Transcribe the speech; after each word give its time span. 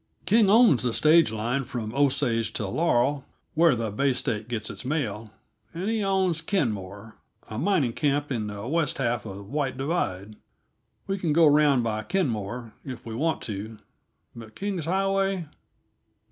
"King 0.25 0.49
owns 0.49 0.81
the 0.81 0.93
stage 0.93 1.31
line 1.31 1.63
from 1.63 1.93
Osage 1.93 2.53
to 2.53 2.67
Laurel, 2.67 3.23
where 3.53 3.75
the 3.75 3.91
Bay 3.91 4.13
State 4.15 4.47
gets 4.47 4.71
its 4.71 4.83
mail, 4.83 5.31
and 5.75 5.91
he 5.91 6.03
owns 6.03 6.41
Kenmore, 6.41 7.17
a 7.47 7.59
mining 7.59 7.93
camp 7.93 8.31
in 8.31 8.47
the 8.47 8.67
west 8.67 8.97
half 8.97 9.27
uh 9.27 9.43
White 9.43 9.77
Divide. 9.77 10.37
We 11.05 11.19
can 11.19 11.33
go 11.33 11.45
around 11.45 11.83
by 11.83 12.01
Kenmore, 12.01 12.73
if 12.83 13.05
we 13.05 13.13
want 13.13 13.43
to 13.43 13.77
but 14.35 14.55
King's 14.55 14.85
Highway? 14.85 15.45